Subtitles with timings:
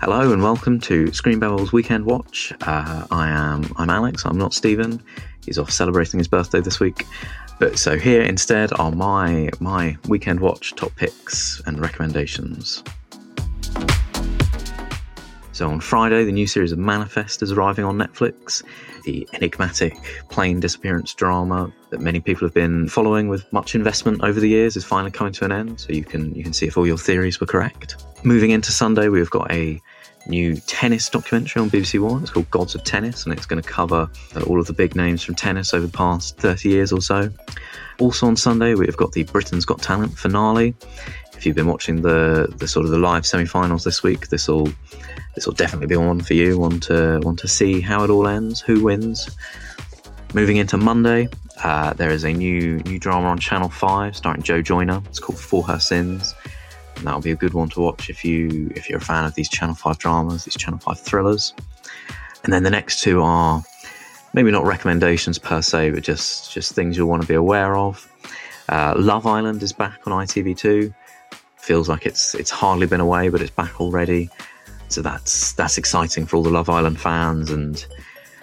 [0.00, 2.52] Hello and welcome to Screen Babble's Weekend Watch.
[2.60, 4.24] Uh, I am I'm Alex.
[4.24, 5.02] I'm not Stephen.
[5.44, 7.04] He's off celebrating his birthday this week.
[7.58, 12.84] But so here instead are my my weekend watch top picks and recommendations.
[15.50, 18.62] So on Friday, the new series of Manifest is arriving on Netflix.
[19.02, 19.96] The enigmatic
[20.30, 24.76] plane disappearance drama that many people have been following with much investment over the years
[24.76, 25.80] is finally coming to an end.
[25.80, 27.96] So you can you can see if all your theories were correct.
[28.24, 29.80] Moving into Sunday, we've got a
[30.26, 32.22] new tennis documentary on BBC One.
[32.22, 34.10] It's called Gods of Tennis, and it's going to cover
[34.46, 37.30] all of the big names from tennis over the past 30 years or so.
[38.00, 40.74] Also on Sunday, we've got the Britain's Got Talent finale.
[41.36, 44.68] If you've been watching the the sort of the live semi-finals this week, this will
[45.36, 46.58] this will definitely be one for you.
[46.58, 49.30] Want to want to see how it all ends, who wins.
[50.34, 51.28] Moving into Monday,
[51.62, 55.00] uh, there is a new new drama on Channel Five starring Jo Joyner.
[55.06, 56.34] It's called For Her Sins,
[56.98, 59.34] and that'll be a good one to watch if you if you're a fan of
[59.34, 61.54] these Channel Five dramas, these Channel Five thrillers.
[62.44, 63.62] And then the next two are
[64.34, 68.10] maybe not recommendations per se, but just just things you'll want to be aware of.
[68.68, 70.92] Uh, Love Island is back on ITV2.
[71.56, 74.28] Feels like it's it's hardly been away, but it's back already.
[74.88, 77.84] So that's that's exciting for all the Love Island fans, and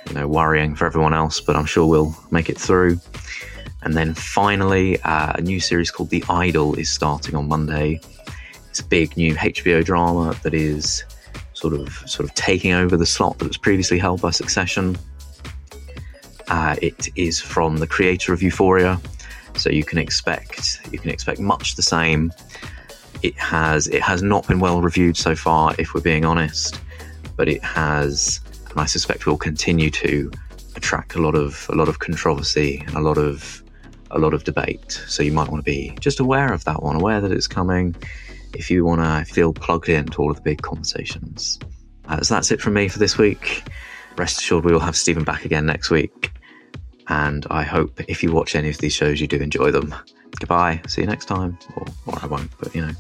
[0.07, 1.41] you know worrying for everyone else.
[1.41, 2.99] But I'm sure we'll make it through.
[3.81, 8.01] And then finally, uh, a new series called The Idol is starting on Monday.
[8.75, 11.05] It's a big new HBO drama that is
[11.53, 14.97] sort of sort of taking over the slot that was previously held by Succession.
[16.49, 18.99] Uh, it is from the creator of Euphoria,
[19.55, 22.33] so you can expect you can expect much the same.
[23.23, 26.77] It has it has not been well reviewed so far, if we're being honest,
[27.37, 30.29] but it has, and I suspect will continue to
[30.75, 33.63] attract a lot of a lot of controversy and a lot of
[34.11, 35.01] a lot of debate.
[35.07, 37.95] So you might want to be just aware of that one, aware that it's coming.
[38.55, 41.59] If you want to feel plugged into all of the big conversations.
[42.07, 43.63] Uh, so that's it from me for this week.
[44.17, 46.31] Rest assured, we will have Stephen back again next week.
[47.07, 49.93] And I hope if you watch any of these shows, you do enjoy them.
[50.39, 50.81] Goodbye.
[50.87, 51.57] See you next time.
[51.75, 52.93] Or, or I won't, but you know.